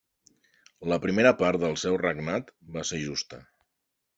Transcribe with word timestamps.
La 0.91 0.97
primera 1.03 1.33
part 1.43 1.63
del 1.65 1.77
seu 1.83 1.99
regnat 2.05 2.51
va 2.79 2.87
ser 2.93 3.03
justa. 3.07 3.45